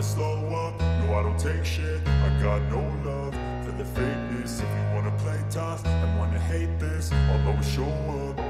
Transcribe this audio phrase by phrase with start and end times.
[0.00, 0.80] never slow up.
[0.80, 2.00] No, I don't take shit.
[2.06, 3.34] I got no love
[3.64, 4.60] for the fakeness.
[4.60, 8.40] If you wanna play tough and wanna hate this, I'll always show up.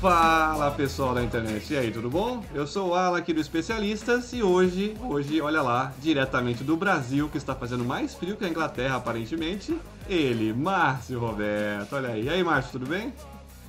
[0.00, 2.44] Fala pessoal da internet, e aí, tudo bom?
[2.54, 7.30] Eu sou o Alan aqui do Especialistas e hoje, hoje, olha lá, diretamente do Brasil,
[7.30, 9.74] que está fazendo mais frio que a Inglaterra aparentemente,
[10.06, 12.24] ele, Márcio Roberto, olha aí.
[12.24, 13.10] E aí, Márcio, tudo bem?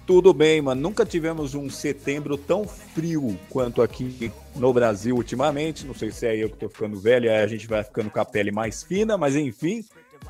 [0.08, 0.82] Tudo bem, mano.
[0.82, 5.86] Nunca tivemos um setembro tão frio quanto aqui no Brasil ultimamente.
[5.86, 8.17] Não sei se é eu que tô ficando velho, aí a gente vai ficando com
[8.17, 9.84] a pele mais fina, mas enfim.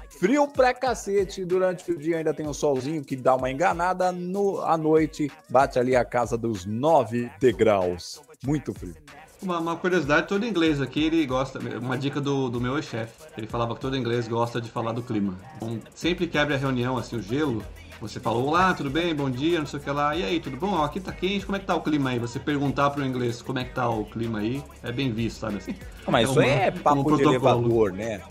[0.09, 1.45] Frio pra cacete.
[1.45, 4.11] Durante o dia ainda tem um solzinho que dá uma enganada.
[4.11, 8.19] No, à noite bate ali a casa dos 9 degraus.
[8.43, 8.95] Muito frio.
[9.39, 13.45] Uma, uma, curiosidade, todo inglês aqui, ele gosta, uma dica do, do meu chefe, ele
[13.45, 15.37] falava que todo inglês gosta de falar do clima.
[15.57, 17.63] Então, sempre que abre a reunião, assim, o gelo,
[17.99, 20.55] você falou, olá, tudo bem, bom dia, não sei o que lá, e aí, tudo
[20.55, 20.73] bom?
[20.73, 22.19] Ó, aqui tá quente, como é que tá o clima aí?
[22.19, 25.57] Você perguntar pro inglês como é que tá o clima aí, é bem visto, sabe
[25.57, 25.75] assim?
[26.07, 28.21] Mas é isso é papo um de elevador, né?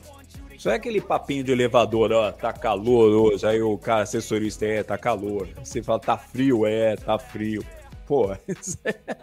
[0.55, 4.83] Isso é aquele papinho de elevador, ó, tá calor hoje, aí o cara assessorista é,
[4.83, 5.49] tá calor.
[5.63, 7.65] Você fala, tá frio, é, tá frio.
[8.07, 8.33] Pô,
[8.85, 9.17] é...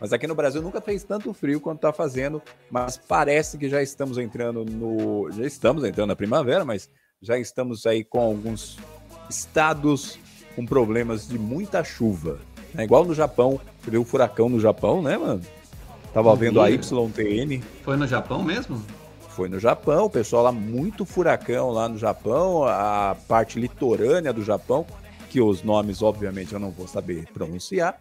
[0.00, 3.82] Mas aqui no Brasil nunca fez tanto frio quanto tá fazendo, mas parece que já
[3.82, 5.28] estamos entrando no.
[5.32, 6.88] Já estamos entrando na primavera, mas
[7.20, 8.78] já estamos aí com alguns
[9.28, 10.18] estados
[10.54, 12.38] com problemas de muita chuva.
[12.76, 15.42] É igual no Japão, você viu o furacão no Japão, né, mano?
[16.12, 17.62] Tava vendo a YTN.
[17.82, 18.82] Foi no Japão mesmo?
[19.28, 24.42] Foi no Japão, o pessoal lá muito furacão lá no Japão, a parte litorânea do
[24.42, 24.84] Japão,
[25.30, 28.00] que os nomes obviamente eu não vou saber pronunciar.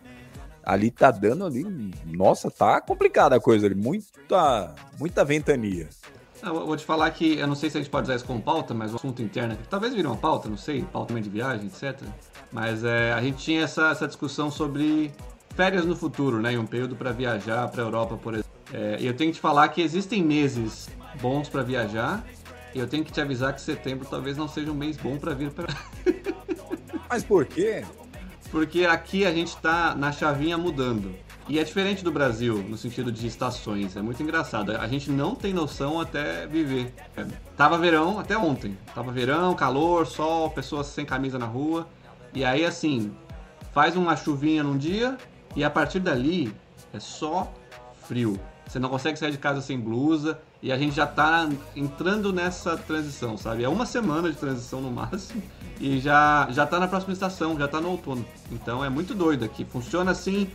[0.64, 1.64] Ali tá dando ali,
[2.06, 5.88] nossa, tá complicada a coisa ali, muita muita ventania.
[6.44, 8.42] Eu vou te falar que eu não sei se a gente pode usar isso como
[8.42, 12.02] pauta, mas o assunto interno, talvez vire uma pauta, não sei, pauta de viagem, etc.
[12.52, 15.12] Mas é, a gente tinha essa, essa discussão sobre
[15.56, 16.54] férias no futuro, né?
[16.54, 18.52] E um período para viajar para a Europa, por exemplo.
[18.72, 20.90] É, e eu tenho que te falar que existem meses
[21.22, 22.24] bons para viajar.
[22.76, 25.34] E eu tenho que te avisar que setembro talvez não seja um mês bom para
[25.34, 25.68] vir para.
[27.10, 27.84] Mas por quê?
[28.52, 31.14] Porque aqui a gente está na chavinha mudando.
[31.50, 33.96] E é diferente do Brasil, no sentido de estações.
[33.96, 34.76] É muito engraçado.
[34.76, 36.94] A gente não tem noção até viver.
[37.16, 37.26] É,
[37.56, 38.78] tava verão até ontem.
[38.94, 41.88] Tava verão, calor, sol, pessoas sem camisa na rua.
[42.34, 43.16] E aí, assim,
[43.72, 45.18] faz uma chuvinha num dia
[45.56, 46.54] e a partir dali
[46.92, 47.54] é só
[48.06, 48.38] frio.
[48.68, 50.42] Você não consegue sair de casa sem blusa.
[50.62, 53.64] E a gente já tá entrando nessa transição, sabe?
[53.64, 55.42] É uma semana de transição no máximo.
[55.80, 58.26] E já, já tá na próxima estação, já tá no outono.
[58.52, 59.64] Então é muito doido aqui.
[59.64, 60.50] Funciona assim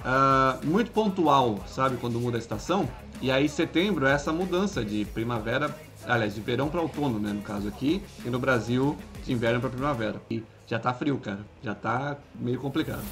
[0.00, 1.96] uh, muito pontual, sabe?
[1.96, 2.88] Quando muda a estação.
[3.20, 5.74] E aí, setembro é essa mudança de primavera,
[6.06, 7.32] aliás, de verão para outono, né?
[7.32, 10.22] No caso aqui, e no Brasil, de inverno para primavera.
[10.30, 11.40] E já tá frio, cara.
[11.62, 13.02] Já tá meio complicado.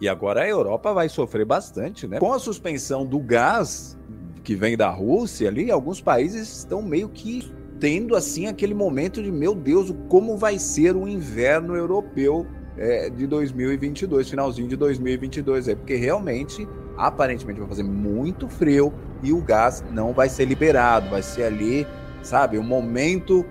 [0.00, 2.18] E agora a Europa vai sofrer bastante, né?
[2.18, 3.98] Com a suspensão do gás
[4.42, 9.32] que vem da Rússia ali, alguns países estão meio que tendo assim aquele momento de
[9.32, 12.46] meu Deus, como vai ser o inverno europeu
[12.76, 18.92] é, de 2022, finalzinho de 2022, é porque realmente, aparentemente vai fazer muito frio
[19.22, 21.86] e o gás não vai ser liberado, vai ser ali,
[22.22, 23.44] sabe, um momento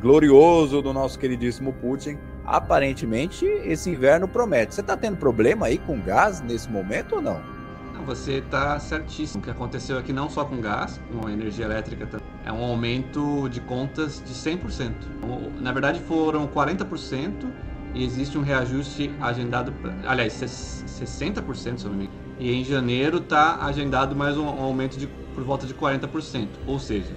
[0.00, 2.18] glorioso do nosso queridíssimo Putin.
[2.44, 4.74] Aparentemente, esse inverno promete.
[4.74, 7.59] Você está tendo problema aí com gás nesse momento ou não?
[8.06, 9.40] Você está certíssimo.
[9.40, 12.62] O que aconteceu aqui não só com gás, com a energia elétrica também, é um
[12.64, 14.92] aumento de contas de 100%.
[15.60, 17.50] Na verdade, foram 40%
[17.94, 22.20] e existe um reajuste agendado, pra, aliás, 60% se eu não me engano.
[22.38, 26.48] E em janeiro está agendado mais um, um, aumento de por volta de 40%.
[26.66, 27.12] Ou seja,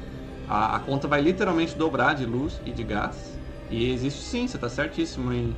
[0.50, 3.40] a, a, conta vai literalmente dobrar de luz e de gás.
[3.70, 5.56] E existe sim, você está certíssimo em,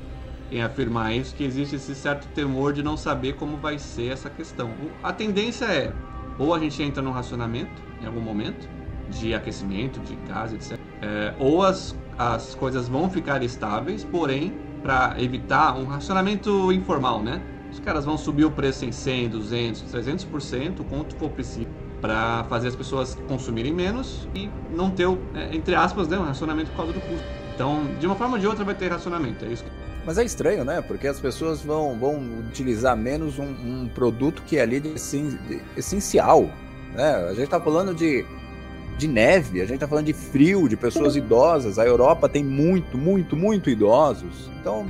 [0.51, 4.29] em afirmar isso, que existe esse certo temor de não saber como vai ser essa
[4.29, 4.71] questão.
[5.03, 5.91] A tendência é,
[6.37, 8.67] ou a gente entra num racionamento em algum momento,
[9.09, 10.79] de aquecimento, de gás, etc.
[11.01, 17.41] É, ou as, as coisas vão ficar estáveis, porém para evitar um racionamento informal, né?
[17.71, 21.67] Os caras vão subir o preço em 100, 200, 300%, o quanto for preciso,
[21.99, 26.69] para fazer as pessoas consumirem menos e não ter, é, entre aspas, né, um racionamento
[26.71, 27.25] por causa do custo.
[27.53, 29.65] Então, de uma forma ou de outra, vai ter racionamento, é isso.
[30.05, 30.81] Mas é estranho, né?
[30.81, 35.61] Porque as pessoas vão, vão utilizar menos um, um produto que é ali de, de,
[35.75, 36.49] essencial.
[36.93, 37.15] Né?
[37.15, 38.25] A gente está falando de
[38.97, 41.77] de neve, a gente está falando de frio, de pessoas idosas.
[41.77, 44.49] A Europa tem muito, muito, muito idosos.
[44.59, 44.85] Então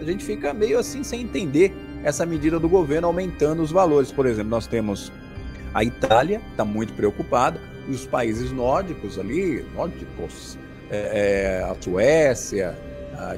[0.00, 4.10] a gente fica meio assim sem entender essa medida do governo aumentando os valores.
[4.10, 5.12] Por exemplo, nós temos
[5.72, 10.58] a Itália, está muito preocupada, e os países nórdicos ali, nórdicos,
[10.90, 12.78] é, é, a Suécia,
[13.14, 13.36] a,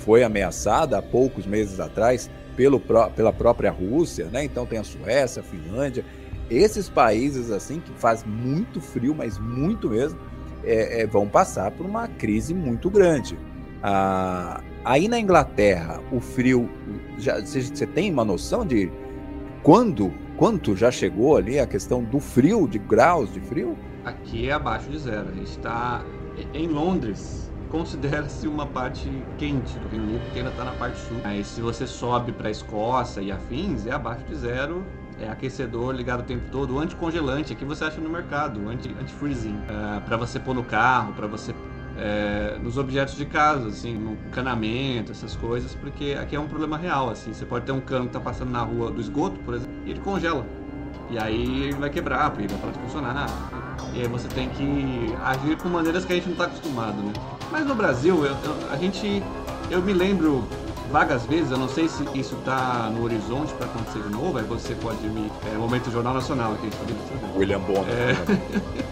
[0.00, 2.80] foi ameaçada há poucos meses atrás pelo,
[3.14, 4.44] pela própria Rússia, né?
[4.44, 6.04] Então tem a Suécia, a Finlândia
[6.50, 10.18] esses países assim que faz muito frio, mas muito mesmo,
[10.64, 13.38] é, é, vão passar por uma crise muito grande.
[13.82, 16.68] Ah, aí na Inglaterra, o frio,
[17.16, 18.90] você tem uma noção de
[19.62, 23.78] quando, quanto já chegou ali a questão do frio, de graus de frio?
[24.04, 25.28] Aqui é abaixo de zero.
[25.28, 26.04] A gente está
[26.52, 27.50] em Londres.
[27.70, 29.08] Considera-se uma parte
[29.38, 31.18] quente do Reino Unido, que ainda está na parte sul.
[31.22, 34.84] Mas se você sobe para a Escócia e afins, é abaixo de zero
[35.20, 40.00] é aquecedor ligado o tempo todo, anticongelante, aqui você acha no mercado, anti, anti-freezing, uh,
[40.00, 41.54] para você pôr no carro, para você
[41.98, 46.78] é, nos objetos de casa, assim, no canamento, essas coisas, porque aqui é um problema
[46.78, 49.54] real, assim, você pode ter um cano que está passando na rua do esgoto, por
[49.54, 50.46] exemplo, e ele congela.
[51.10, 53.26] E aí ele vai quebrar, porque vai parar de funcionar.
[53.92, 57.12] E aí você tem que agir com maneiras que a gente não está acostumado, né?
[57.50, 59.22] Mas no Brasil, eu, eu, a gente,
[59.70, 60.44] eu me lembro
[60.90, 64.44] vagas vezes, eu não sei se isso está no horizonte para acontecer de novo, aí
[64.44, 65.30] você pode me.
[65.52, 66.68] É momento do Jornal Nacional aqui.
[67.36, 67.92] William Bonner.
[67.92, 68.16] É...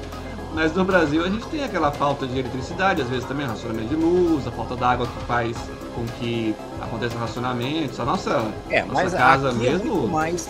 [0.54, 3.94] Mas no Brasil a gente tem aquela falta de eletricidade, às vezes também racionamento de
[3.94, 5.56] luz, a falta d'água que faz
[5.94, 8.00] com que aconteça racionamentos.
[8.00, 9.88] A nossa, é, nossa mas casa aqui mesmo.
[9.88, 10.48] É muito mais,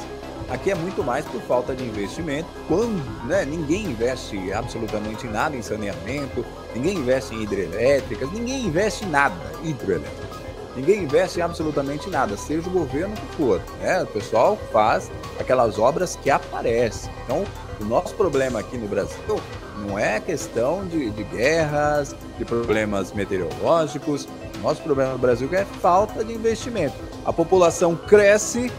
[0.49, 2.49] aqui é muito mais por falta de investimento.
[2.69, 6.45] Quando né, ninguém investe absolutamente nada em saneamento,
[6.79, 10.29] ninguém investe em hidrelétricas, ninguém investe em nada hidrelétrica.
[10.77, 13.61] Ninguém investe em absolutamente nada, seja o governo que for.
[13.81, 14.03] Né?
[14.03, 17.13] O pessoal faz aquelas obras que aparecem.
[17.25, 17.45] Então,
[17.81, 19.41] o nosso problema aqui no Brasil
[19.81, 24.29] não é questão de, de guerras, de problemas meteorológicos.
[24.57, 26.95] O nosso problema no Brasil é falta de investimento.
[27.25, 28.71] A população cresce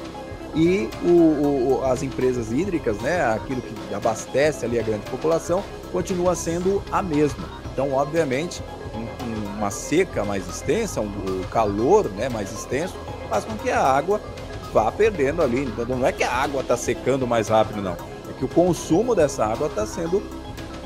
[0.56, 6.34] e o, o, as empresas hídricas, né, aquilo que abastece ali a grande população, continua
[6.34, 7.59] sendo a mesma.
[7.74, 8.62] Então, obviamente,
[9.58, 12.96] uma seca mais extensa, um, calor né, mais extenso,
[13.30, 14.22] faz com que a água
[14.74, 15.64] vá perdendo ali.
[15.64, 17.94] Então não é que a água está secando mais rápido, não.
[18.30, 20.22] É que o consumo dessa água está sendo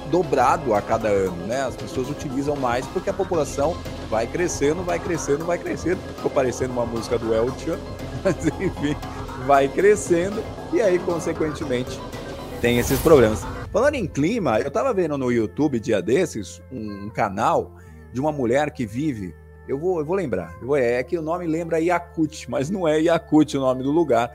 [0.10, 1.64] dobrado a cada ano, né?
[1.64, 3.76] As pessoas utilizam mais porque a população
[4.10, 6.00] vai crescendo, vai crescendo, vai crescendo.
[6.16, 7.78] Ficou parecendo uma música do Elton,
[8.24, 8.96] mas enfim,
[9.46, 12.00] vai crescendo e aí, consequentemente,
[12.62, 13.53] tem esses problemas.
[13.74, 17.72] Falando em clima, eu estava vendo no YouTube dia desses um, um canal
[18.14, 19.34] de uma mulher que vive.
[19.68, 20.56] Eu vou, eu vou lembrar.
[20.62, 23.90] Eu vou, é que o nome lembra Yakut, mas não é Yakut o nome do
[23.90, 24.32] lugar.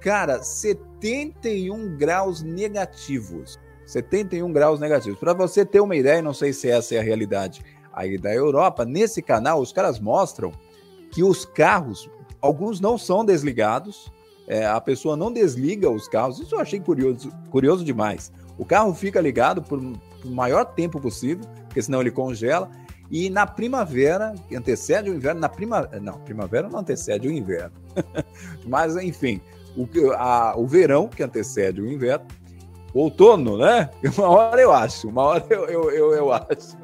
[0.00, 3.56] Cara, 71 graus negativos.
[3.86, 5.20] 71 graus negativos.
[5.20, 7.62] Para você ter uma ideia, não sei se essa é a realidade
[7.92, 10.50] aí da Europa, nesse canal os caras mostram
[11.12, 14.10] que os carros, alguns não são desligados,
[14.48, 16.40] é, a pessoa não desliga os carros.
[16.40, 18.32] Isso eu achei curioso, curioso demais.
[18.62, 22.70] O carro fica ligado por, o maior tempo possível, porque senão ele congela.
[23.10, 26.00] E na primavera, que antecede o inverno, na primavera.
[26.00, 27.72] Não, primavera não antecede o inverno.
[28.64, 29.40] Mas, enfim,
[29.76, 32.24] o, a, o verão, que antecede o inverno,
[32.94, 33.90] o outono, né?
[34.16, 36.76] Uma hora eu acho, uma hora eu, eu, eu, eu acho.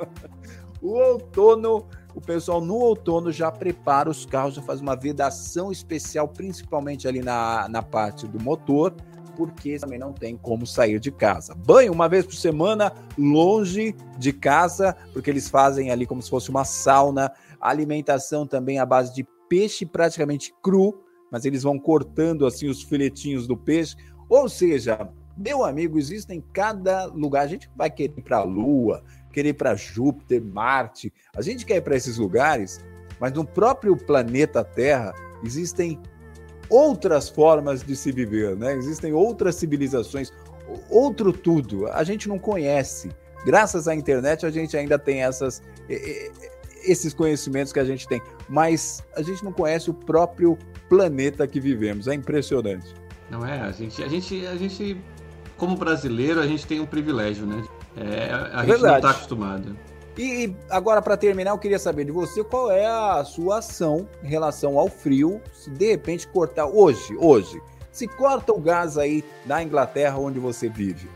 [0.82, 6.26] O outono, o pessoal no outono já prepara os carros, já faz uma vedação especial,
[6.26, 8.92] principalmente ali na, na parte do motor,
[9.38, 11.54] porque também não tem como sair de casa.
[11.54, 16.50] Banho uma vez por semana, longe de casa, porque eles fazem ali como se fosse
[16.50, 17.30] uma sauna.
[17.60, 23.46] Alimentação também à base de peixe praticamente cru, mas eles vão cortando assim os filetinhos
[23.46, 23.94] do peixe.
[24.28, 27.44] Ou seja, meu amigo, existe em cada lugar.
[27.44, 31.12] A gente vai querer ir para a Lua, querer ir para Júpiter, Marte.
[31.36, 32.84] A gente quer ir para esses lugares,
[33.20, 35.14] mas no próprio planeta Terra
[35.44, 35.96] existem
[36.68, 38.74] outras formas de se viver, né?
[38.74, 40.32] Existem outras civilizações,
[40.90, 41.88] outro tudo.
[41.88, 43.10] A gente não conhece.
[43.44, 45.62] Graças à internet a gente ainda tem essas
[46.84, 50.58] esses conhecimentos que a gente tem, mas a gente não conhece o próprio
[50.88, 52.08] planeta que vivemos.
[52.08, 52.94] É impressionante.
[53.30, 53.60] Não é?
[53.60, 54.96] A gente, a gente, a gente,
[55.56, 57.62] como brasileiro, a gente tem um privilégio, né?
[57.96, 59.76] É, a é gente não está acostumado.
[60.18, 64.26] E agora, para terminar, eu queria saber de você qual é a sua ação em
[64.26, 69.62] relação ao frio, se de repente cortar hoje, hoje, se corta o gás aí na
[69.62, 71.08] Inglaterra onde você vive.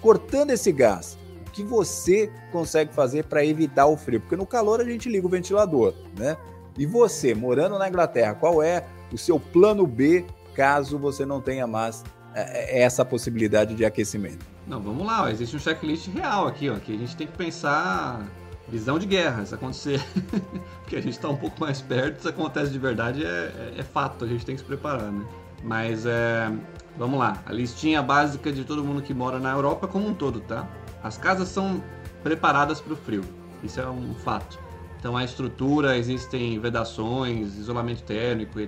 [0.00, 1.18] Cortando esse gás,
[1.48, 4.20] o que você consegue fazer para evitar o frio?
[4.20, 6.36] Porque no calor a gente liga o ventilador, né?
[6.78, 11.66] E você, morando na Inglaterra, qual é o seu plano B caso você não tenha
[11.66, 14.46] mais é, é, essa possibilidade de aquecimento?
[14.64, 18.24] Não, vamos lá, existe um checklist real aqui, ó, que a gente tem que pensar
[18.68, 20.02] visão de guerra, se acontecer,
[20.82, 23.82] porque a gente está um pouco mais perto, se acontece de verdade é, é, é,
[23.82, 25.24] fato, a gente tem que se preparar, né?
[25.62, 26.50] Mas é,
[26.96, 30.40] vamos lá, a listinha básica de todo mundo que mora na Europa como um todo,
[30.40, 30.68] tá?
[31.02, 31.82] As casas são
[32.22, 33.24] preparadas para o frio,
[33.62, 34.58] isso é um fato.
[34.98, 38.58] Então a estrutura, existem vedações, isolamento térmico,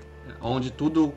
[0.42, 1.14] onde tudo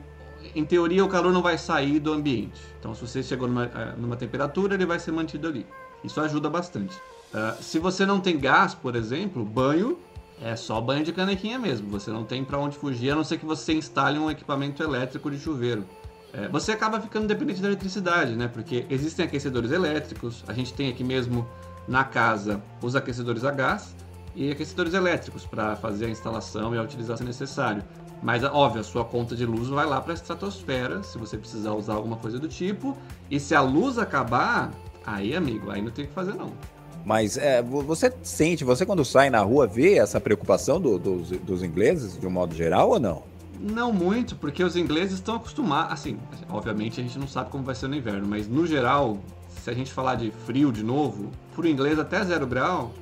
[0.54, 2.60] em teoria, o calor não vai sair do ambiente.
[2.78, 5.66] Então, se você chegou numa, eh, numa temperatura, ele vai ser mantido ali.
[6.02, 6.96] Isso ajuda bastante.
[7.32, 9.98] Uh, se você não tem gás, por exemplo, banho
[10.42, 11.88] é só banho de canequinha mesmo.
[11.90, 15.30] Você não tem para onde fugir, a não ser que você instale um equipamento elétrico
[15.30, 15.84] de chuveiro.
[16.32, 18.48] É, você acaba ficando dependente da eletricidade, né?
[18.48, 21.46] Porque existem aquecedores elétricos, a gente tem aqui mesmo
[21.86, 23.94] na casa os aquecedores a gás
[24.34, 27.82] e aquecedores elétricos para fazer a instalação e a utilização necessário.
[28.22, 31.72] Mas, óbvio, a sua conta de luz vai lá para a estratosfera, se você precisar
[31.72, 32.96] usar alguma coisa do tipo.
[33.30, 34.70] E se a luz acabar,
[35.04, 36.52] aí, amigo, aí não tem o que fazer não.
[37.04, 41.62] Mas é, você sente, você quando sai na rua, vê essa preocupação do, dos, dos
[41.62, 43.22] ingleses, de um modo geral, ou não?
[43.58, 45.92] Não muito, porque os ingleses estão acostumados.
[45.92, 49.18] Assim, obviamente a gente não sabe como vai ser no inverno, mas no geral,
[49.62, 52.92] se a gente falar de frio de novo, pro inglês até zero grau,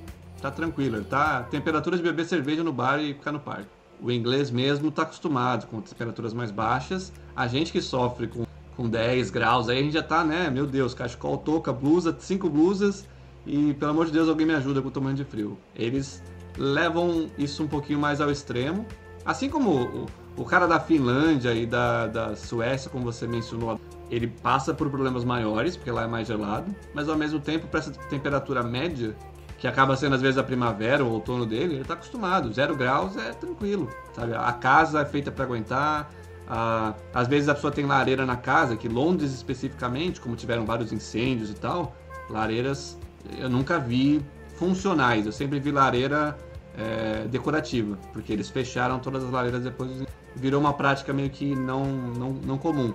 [0.40, 1.02] tá tranquilo.
[1.04, 3.68] Tá temperatura de beber cerveja no bar e ficar no parque.
[4.00, 7.12] O inglês mesmo está acostumado com temperaturas mais baixas.
[7.34, 8.44] A gente que sofre com,
[8.76, 10.50] com 10 graus, aí a gente já tá, né?
[10.50, 13.04] Meu Deus, cachecol, touca, blusa, cinco blusas
[13.48, 15.58] e, pelo amor de Deus, alguém me ajuda com o tamanho de frio.
[15.74, 16.22] Eles
[16.56, 18.84] levam isso um pouquinho mais ao extremo.
[19.24, 24.26] Assim como o, o cara da Finlândia e da, da Suécia, como você mencionou, ele
[24.26, 27.90] passa por problemas maiores, porque lá é mais gelado, mas ao mesmo tempo, para essa
[27.90, 29.16] temperatura média,
[29.56, 32.52] que acaba sendo às vezes a primavera ou outono dele, ele está acostumado.
[32.52, 34.34] Zero graus é tranquilo, sabe?
[34.34, 36.10] A casa é feita para aguentar.
[36.46, 40.92] Ah, às vezes a pessoa tem lareira na casa, que Londres especificamente, como tiveram vários
[40.92, 41.94] incêndios e tal,
[42.30, 42.98] lareiras
[43.38, 44.20] eu nunca vi
[44.56, 45.26] funcionais.
[45.26, 46.36] Eu sempre vi lareira
[46.76, 49.90] é, decorativa, porque eles fecharam todas as lareiras depois.
[50.34, 52.92] Virou uma prática meio que não, não, não comum.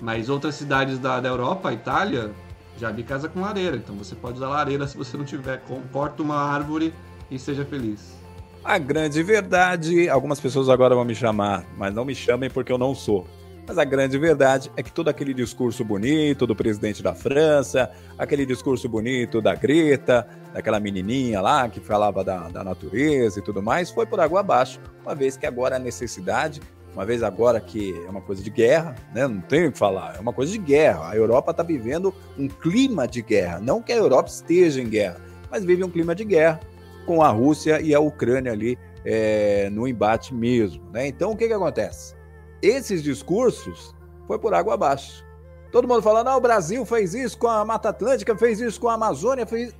[0.00, 2.32] Mas outras cidades da, da Europa, Itália,
[2.76, 5.62] já vi casa com lareira, então você pode usar lareira se você não tiver.
[5.92, 6.92] Corta uma árvore
[7.30, 8.20] e seja feliz.
[8.64, 12.78] A grande verdade, algumas pessoas agora vão me chamar, mas não me chamem porque eu
[12.78, 13.26] não sou.
[13.66, 18.44] Mas a grande verdade é que todo aquele discurso bonito do presidente da França, aquele
[18.44, 23.90] discurso bonito da Greta, daquela menininha lá que falava da, da natureza e tudo mais,
[23.90, 26.60] foi por água abaixo, uma vez que agora a necessidade
[26.94, 29.26] uma vez agora que é uma coisa de guerra, né?
[29.26, 31.10] não tenho o que falar, é uma coisa de guerra.
[31.10, 33.60] A Europa está vivendo um clima de guerra.
[33.60, 35.18] Não que a Europa esteja em guerra,
[35.50, 36.60] mas vive um clima de guerra
[37.06, 40.82] com a Rússia e a Ucrânia ali é, no embate mesmo.
[40.92, 41.08] Né?
[41.08, 42.14] Então o que, que acontece?
[42.62, 43.92] Esses discursos
[44.26, 45.24] foi por água abaixo.
[45.72, 48.88] Todo mundo falando, ah, o Brasil fez isso com a Mata Atlântica, fez isso com
[48.88, 49.74] a Amazônia, fez.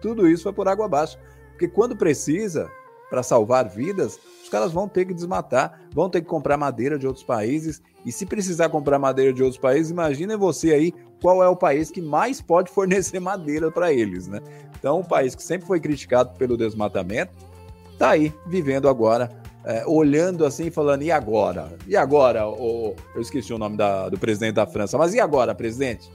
[0.00, 1.18] Tudo isso foi por água abaixo.
[1.50, 2.70] Porque quando precisa,
[3.08, 7.06] para salvar vidas, os caras vão ter que desmatar, vão ter que comprar madeira de
[7.06, 7.80] outros países.
[8.04, 11.90] E se precisar comprar madeira de outros países, imagine você aí qual é o país
[11.90, 14.40] que mais pode fornecer madeira para eles, né?
[14.78, 17.32] Então, um país que sempre foi criticado pelo desmatamento,
[17.92, 19.30] está aí vivendo agora,
[19.68, 21.76] é, olhando assim, falando: e agora?
[21.86, 22.48] E agora?
[22.48, 26.10] O, eu esqueci o nome da, do presidente da França, mas e agora, presidente?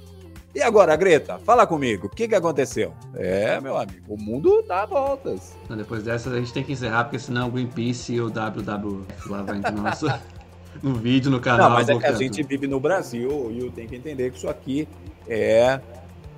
[0.55, 2.93] E agora, Greta, fala comigo, o que, que aconteceu?
[3.15, 5.55] É, meu amigo, o mundo dá voltas.
[5.69, 9.43] Depois dessa a gente tem que encerrar, porque senão o Greenpeace e o WWF lá
[9.43, 10.07] vai entrar no, nosso,
[10.81, 11.69] no vídeo, no canal.
[11.69, 14.37] Não, mas é que a gente vive no Brasil e eu tenho que entender que
[14.37, 14.87] isso aqui
[15.27, 15.79] é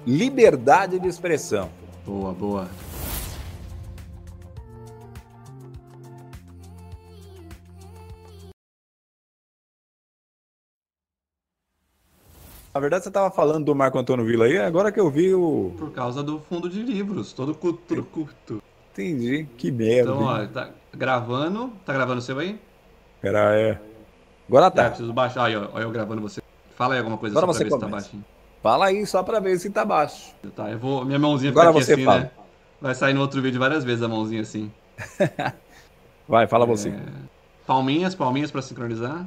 [0.06, 1.70] liberdade de expressão.
[2.06, 2.70] Boa, boa.
[12.76, 15.74] Na verdade, você estava falando do Marco Antônio Vila aí, agora que eu vi o.
[15.78, 18.04] Por causa do fundo de livros, todo curto.
[18.04, 18.62] curto.
[18.92, 20.12] Entendi, que merda.
[20.12, 21.72] Então, ó, tá gravando.
[21.86, 22.60] Tá gravando o seu aí?
[23.22, 23.80] Pera, é.
[24.50, 24.84] Agora tá.
[24.84, 25.46] É, preciso baixar.
[25.46, 26.42] Aí, ó, eu gravando você.
[26.76, 27.86] Fala aí alguma coisa agora só pra ver começa.
[27.86, 28.26] se tá baixinho.
[28.62, 30.36] Fala aí só pra ver se tá baixo.
[30.54, 31.06] Tá, eu vou.
[31.06, 32.20] Minha mãozinha fica agora aqui você assim, fala.
[32.20, 32.32] né?
[32.82, 34.70] Vai sair no outro vídeo várias vezes a mãozinha assim.
[36.28, 36.68] Vai, fala é...
[36.68, 36.94] você.
[37.66, 39.26] Palminhas, palminhas pra sincronizar.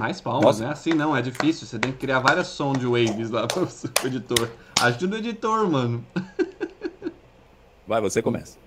[0.00, 0.62] Mais palmas, Nossa.
[0.62, 1.66] não é assim não, é difícil.
[1.66, 4.50] Você tem que criar várias sound waves lá para o editor.
[4.80, 6.02] Ajuda o editor, mano.
[7.86, 8.60] Vai, você começa.